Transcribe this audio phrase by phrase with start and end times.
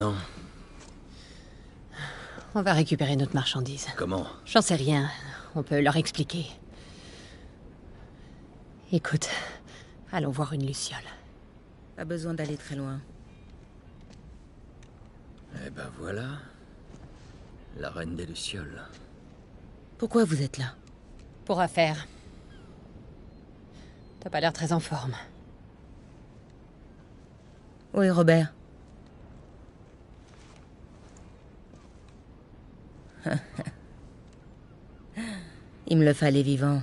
[0.00, 0.14] Non.
[2.54, 3.88] On va récupérer notre marchandise.
[3.96, 4.28] Comment?
[4.46, 5.10] J'en sais rien.
[5.56, 6.46] On peut leur expliquer.
[8.92, 9.28] Écoute,
[10.12, 11.02] allons voir une luciole.
[11.96, 13.00] Pas besoin d'aller très loin.
[15.66, 16.28] Eh ben voilà.
[17.76, 18.84] La reine des Lucioles.
[19.98, 20.76] Pourquoi vous êtes là?
[21.44, 22.06] Pour affaire.
[24.20, 25.16] T'as pas l'air très en forme.
[27.94, 28.52] Où est Robert
[35.88, 36.82] Il me le fallait vivant.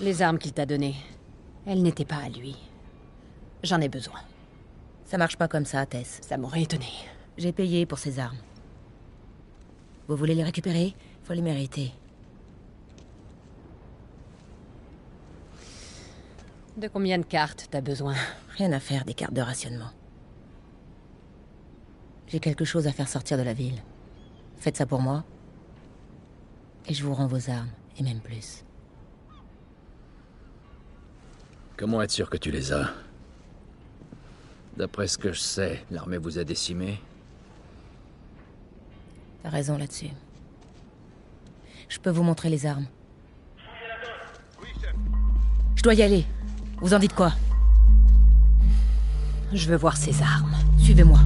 [0.00, 0.96] Les armes qu'il t'a données,
[1.66, 2.56] elles n'étaient pas à lui.
[3.62, 4.20] J'en ai besoin.
[5.04, 6.20] Ça marche pas comme ça, Tess.
[6.22, 6.88] Ça m'aurait étonné.
[7.36, 8.38] J'ai payé pour ces armes.
[10.08, 10.94] Vous voulez les récupérer?
[11.24, 11.92] Faut les mériter.
[16.76, 18.14] De combien de cartes t'as besoin?
[18.56, 19.90] Rien à faire des cartes de rationnement.
[22.28, 23.82] J'ai quelque chose à faire sortir de la ville.
[24.60, 25.24] Faites ça pour moi.
[26.86, 28.62] Et je vous rends vos armes, et même plus.
[31.76, 32.90] Comment être sûr que tu les as?
[34.76, 37.00] D'après ce que je sais, l'armée vous a décimé.
[39.42, 40.10] T'as raison là-dessus.
[41.88, 42.86] Je peux vous montrer les armes.
[45.74, 46.26] Je dois y aller.
[46.82, 47.32] Vous en dites quoi?
[49.54, 50.54] Je veux voir ces armes.
[50.78, 51.20] Suivez-moi.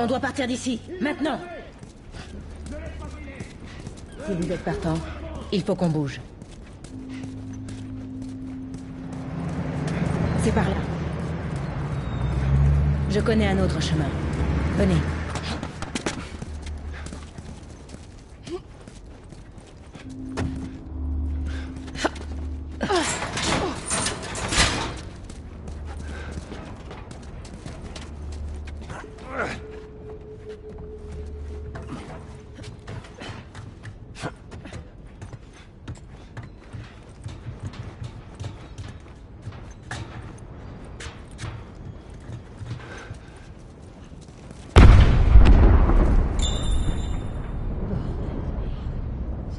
[0.00, 1.40] On doit partir d'ici, maintenant.
[4.26, 4.94] Si vous êtes partant,
[5.50, 6.20] il faut qu'on bouge.
[10.44, 10.76] C'est par là.
[13.10, 14.08] Je connais un autre chemin.
[14.76, 15.17] Venez.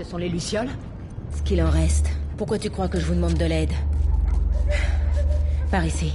[0.10, 0.70] Sont les lucioles
[1.36, 2.10] Ce qu'il en reste.
[2.38, 3.72] Pourquoi tu crois que je vous demande de l'aide
[5.70, 6.12] Par ici.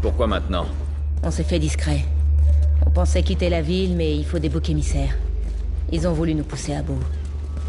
[0.00, 0.66] Pourquoi maintenant
[1.24, 2.04] On s'est fait discret.
[2.86, 5.16] On pensait quitter la ville, mais il faut des boucs émissaires.
[5.90, 7.02] Ils ont voulu nous pousser à bout.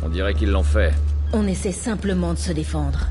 [0.03, 0.93] On dirait qu'ils l'ont fait.
[1.33, 3.07] On essaie simplement de se défendre.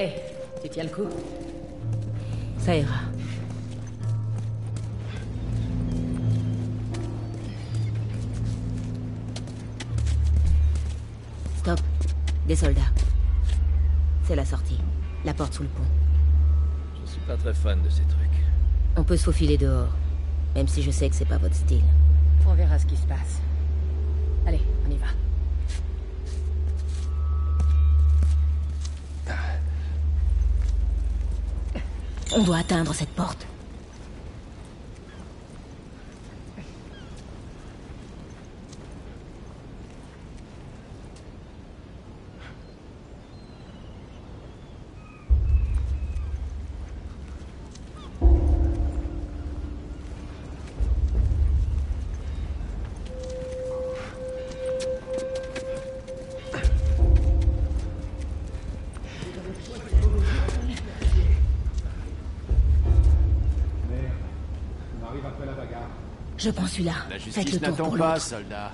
[0.00, 0.12] Hé,
[0.62, 1.08] tu tiens le coup
[2.56, 3.00] Ça ira.
[11.56, 11.80] Stop.
[12.46, 12.80] Des soldats.
[14.22, 14.78] C'est la sortie.
[15.24, 15.82] La porte sous le pont.
[17.04, 18.44] Je suis pas très fan de ces trucs.
[18.96, 19.96] On peut se faufiler dehors.
[20.54, 21.82] Même si je sais que c'est pas votre style.
[22.46, 23.40] On verra ce qui se passe.
[32.36, 33.46] On doit atteindre cette porte.
[66.38, 66.92] Je prends celui-là.
[67.10, 68.70] La justice n'attend pas, soldat.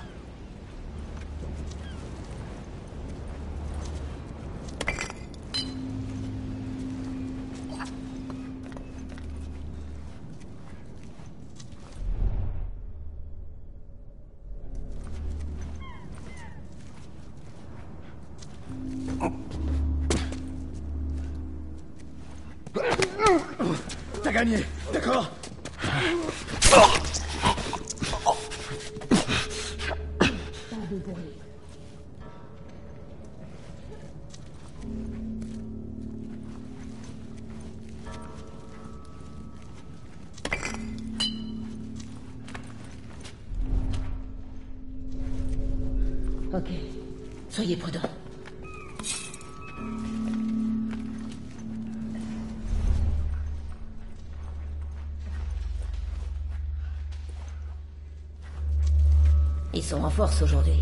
[24.23, 24.63] T'as gagné,
[24.93, 25.31] d'accord
[30.95, 31.44] everybody.
[59.75, 60.79] Ils sont en force aujourd'hui.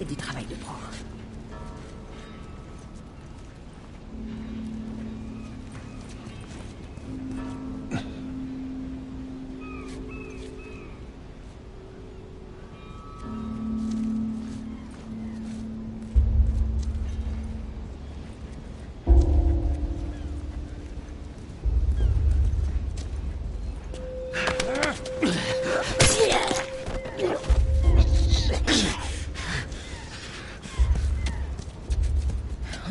[0.00, 0.72] C'est du travail de pro.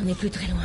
[0.00, 0.60] On n'est plus très loin.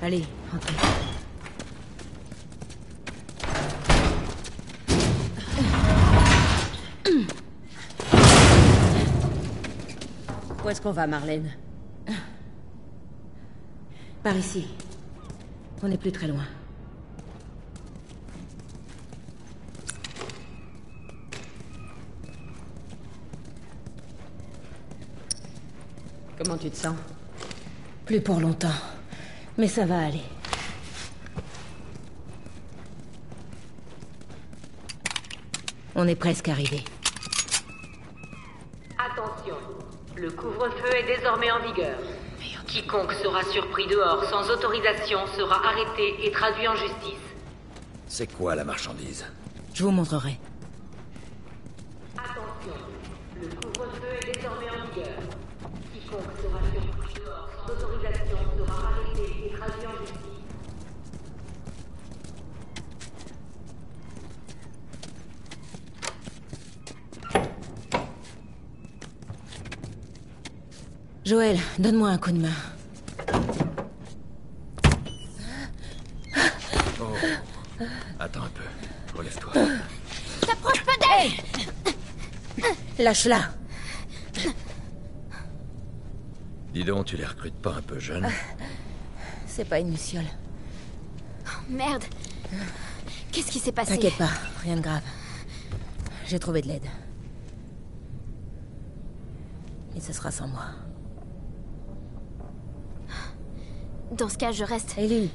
[0.00, 0.22] Allez,
[0.54, 0.74] entrez.
[10.63, 11.52] Où est-ce qu'on va, Marlène
[14.24, 14.66] Par ici.
[15.84, 16.42] On n'est plus très loin.
[26.36, 26.96] Comment tu te sens
[28.04, 28.66] Plus pour longtemps.
[29.56, 30.22] Mais ça va aller.
[35.94, 36.82] On est presque arrivé.
[40.24, 41.98] Le couvre-feu est désormais en vigueur.
[42.66, 47.26] Quiconque sera surpris dehors sans autorisation sera arrêté et traduit en justice.
[48.06, 49.26] C'est quoi la marchandise?
[49.74, 50.38] Je vous montrerai.
[52.16, 52.72] Attention,
[53.38, 55.18] le couvre-feu est désormais en vigueur.
[55.92, 60.24] Quiconque sera surpris dehors sans autorisation sera arrêté et traduit en justice.
[71.34, 72.52] Joël, donne-moi un coup de main.
[78.20, 78.62] Attends un peu.
[79.18, 79.52] Relève-toi.
[83.00, 83.50] Lâche-la.
[86.72, 88.28] Dis donc, tu les recrutes pas un peu jeunes
[89.48, 90.26] C'est pas une luciole.
[91.68, 92.04] Merde.
[93.32, 93.94] Qu'est-ce qui s'est passé?
[93.94, 94.30] T'inquiète pas,
[94.62, 95.02] rien de grave.
[96.28, 96.86] J'ai trouvé de l'aide.
[99.96, 100.66] Et ce sera sans moi.
[104.16, 104.94] Dans ce cas, je reste.
[104.96, 105.30] Ellie,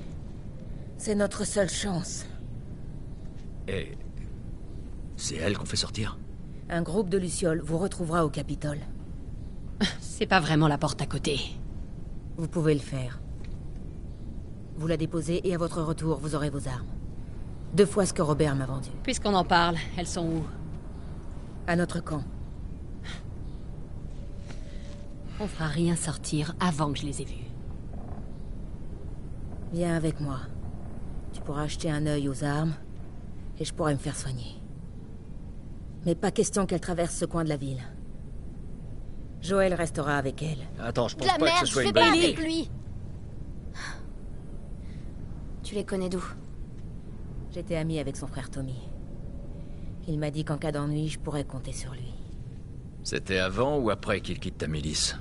[0.97, 2.25] c'est notre seule chance.
[3.67, 3.91] Et...
[5.17, 6.17] C'est elle qu'on fait sortir
[6.69, 8.79] Un groupe de lucioles vous retrouvera au Capitole.
[9.99, 11.39] C'est pas vraiment la porte à côté.
[12.37, 13.19] Vous pouvez le faire.
[14.77, 16.87] Vous la déposez et à votre retour, vous aurez vos armes.
[17.73, 18.89] Deux fois ce que Robert m'a vendu.
[19.03, 20.43] Puisqu'on en parle, elles sont où?
[21.67, 22.23] À notre camp.
[25.41, 27.48] On fera rien sortir avant que je les ai vues.
[29.71, 30.39] Viens avec moi.
[31.33, 32.73] Tu pourras acheter un œil aux armes
[33.59, 34.55] Et je pourrais me faire soigner.
[36.05, 37.81] Mais pas question qu'elle traverse ce coin de la ville.
[39.41, 40.67] Joël restera avec elle.
[40.79, 42.33] Attends, je pense la pas que merde, ce je soit fais une bonne idée.
[42.33, 42.71] lui
[45.63, 46.23] Tu les connais d'où?
[47.51, 48.89] J'étais amie avec son frère Tommy.
[50.07, 52.13] Il m'a dit qu'en cas d'ennui, je pourrais compter sur lui.
[53.03, 55.15] C'était avant ou après qu'il quitte ta milice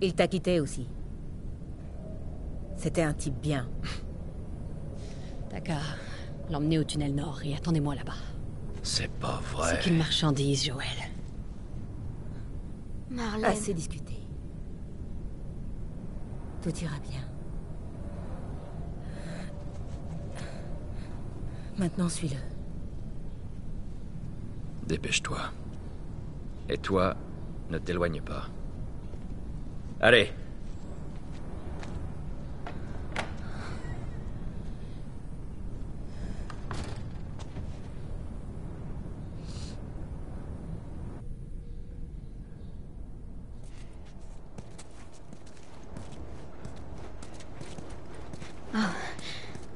[0.00, 0.86] Il t'a quitté aussi.
[2.84, 3.66] C'était un type bien.
[5.48, 5.78] T'as qu'à
[6.50, 8.12] l'emmener au tunnel nord et attendez-moi là-bas.
[8.82, 9.70] C'est pas vrai.
[9.70, 10.84] C'est qu'une marchandise, Joël.
[13.08, 13.46] Marlène.
[13.46, 14.12] Assez discuté.
[16.60, 17.22] Tout ira bien.
[21.78, 22.36] Maintenant, suis-le.
[24.86, 25.38] Dépêche-toi.
[26.68, 27.16] Et toi,
[27.70, 28.50] ne t'éloigne pas.
[30.02, 30.30] Allez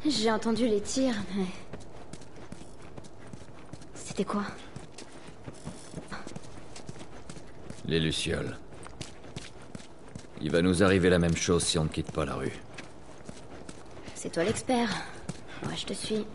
[0.09, 1.45] J'ai entendu les tirs, mais...
[3.95, 4.43] C'était quoi?
[7.87, 8.57] Les Lucioles.
[10.41, 12.53] Il va nous arriver la même chose si on ne quitte pas la rue.
[14.15, 14.89] C'est toi l'expert.
[15.63, 16.27] Moi, je te suis.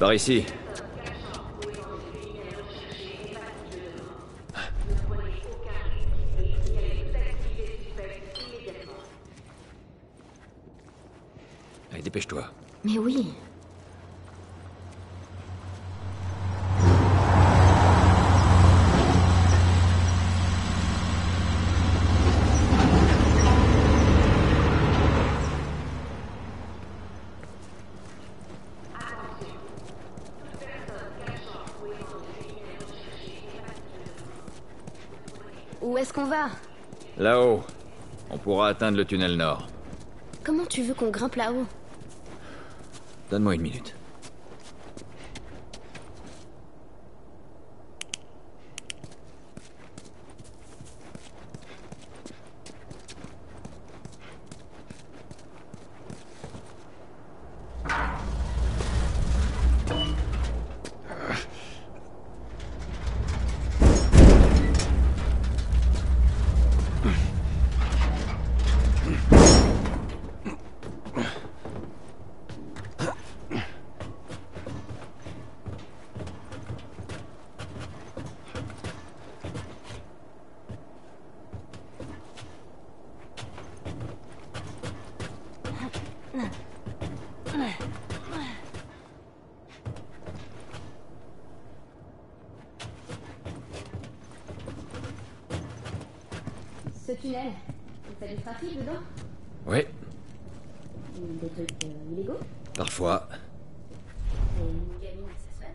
[0.00, 0.46] Par ici.
[11.92, 12.44] Allez, dépêche-toi.
[12.82, 13.34] Mais oui.
[35.82, 36.50] Où est-ce qu'on va
[37.20, 37.62] Là-haut.
[38.30, 39.68] On pourra atteindre le tunnel nord.
[40.42, 41.66] Comment tu veux qu'on grimpe là-haut?
[43.30, 43.94] Donne-moi une minute.
[97.06, 97.52] Ce tunnel,
[98.18, 99.00] fait du trafic dedans
[99.66, 99.84] Oui,
[101.14, 102.38] Des trucs euh, illégaux
[102.76, 103.28] parfois.
[104.58, 105.74] Et une gamine, ça se fait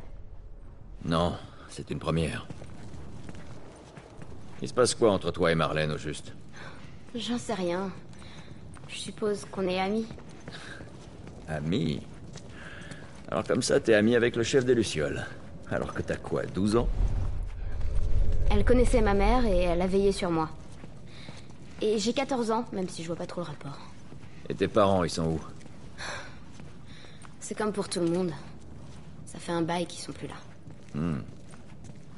[1.06, 1.34] Non,
[1.70, 2.48] c'est une première.
[4.62, 6.34] Il se passe quoi entre toi et Marlène, au juste?
[7.14, 7.92] J'en sais rien.
[8.88, 10.08] Je suppose qu'on est amis.
[11.48, 12.02] Ami
[13.30, 15.26] Alors comme ça, t'es ami avec le chef des Lucioles.
[15.70, 16.88] Alors que t'as quoi, 12 ans?
[18.50, 20.50] Elle connaissait ma mère et elle a veillé sur moi.
[21.82, 23.78] Et j'ai 14 ans, même si je vois pas trop le rapport.
[24.50, 25.42] Et tes parents, ils sont où?
[27.40, 28.32] C'est comme pour tout le monde.
[29.26, 30.36] Ça fait un bail qu'ils sont plus là.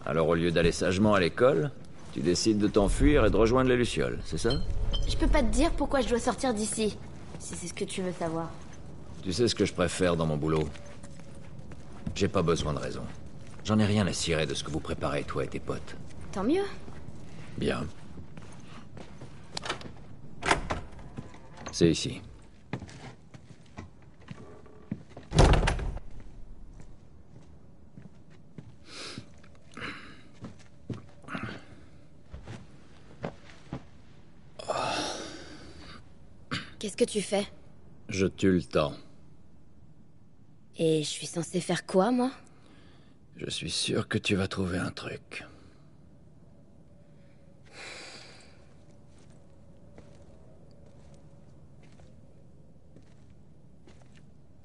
[0.06, 1.72] Alors au lieu d'aller sagement à l'école,
[2.14, 4.52] tu décides de t'enfuir et de rejoindre les Lucioles, c'est ça?
[5.08, 6.98] Je peux pas te dire pourquoi je dois sortir d'ici,
[7.40, 8.50] si c'est ce que tu veux savoir.
[9.24, 10.70] Tu sais ce que je préfère dans mon boulot?
[12.16, 13.04] J'ai pas besoin de raison.
[13.66, 15.96] J'en ai rien à cirer de ce que vous préparez, toi et tes potes.
[16.32, 16.64] Tant mieux.
[17.58, 17.86] Bien.
[21.80, 22.22] C'est ici.
[36.80, 37.46] Qu'est-ce que tu fais?
[38.10, 38.96] Je tue le temps.
[40.78, 42.32] Et je suis censée faire quoi, moi?
[43.36, 45.46] Je suis sûr que tu vas trouver un truc.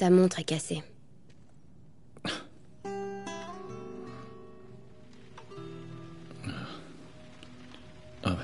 [0.02, 0.82] Ta montre est cassée.
[8.25, 8.35] Ah ouais.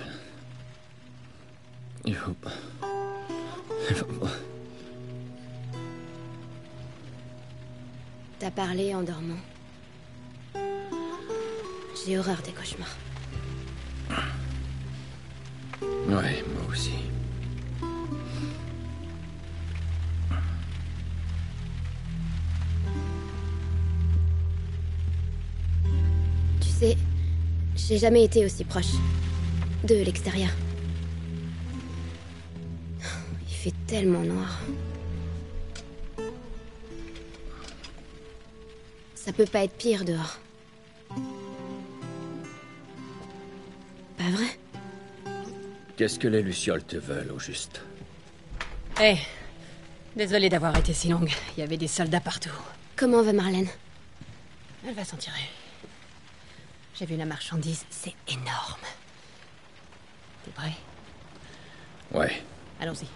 [2.04, 2.52] Il faut pas.
[3.90, 4.30] Il faut pas.
[8.38, 9.34] T'as parlé en dormant.
[12.06, 12.96] J'ai horreur des cauchemars.
[15.80, 16.92] Ouais, moi aussi.
[27.88, 28.92] J'ai jamais été aussi proche
[29.84, 30.50] de l'extérieur.
[33.48, 34.60] Il fait tellement noir.
[39.14, 40.38] Ça peut pas être pire dehors.
[44.18, 44.58] Pas vrai?
[45.96, 47.80] Qu'est-ce que les Lucioles te veulent, au juste?
[49.00, 49.16] Hé
[50.14, 51.32] Désolée d'avoir été si longue.
[51.56, 52.50] Il y avait des soldats partout.
[52.96, 53.68] Comment va Marlène?
[54.86, 55.48] Elle va s'en tirer.
[56.98, 58.80] J'ai vu la marchandise, c'est énorme.
[60.44, 60.72] T'es prêt
[62.12, 62.42] Ouais.
[62.80, 63.06] Allons-y.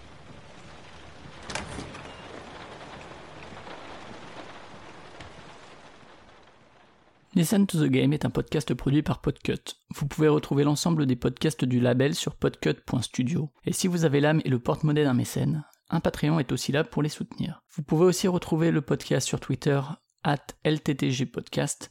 [7.34, 9.74] Listen to the Game est un podcast produit par Podcut.
[9.96, 13.50] Vous pouvez retrouver l'ensemble des podcasts du label sur podcut.studio.
[13.64, 16.84] Et si vous avez l'âme et le porte-monnaie d'un mécène, un Patreon est aussi là
[16.84, 17.62] pour les soutenir.
[17.74, 19.80] Vous pouvez aussi retrouver le podcast sur Twitter,
[20.22, 21.90] at LTTGpodcast,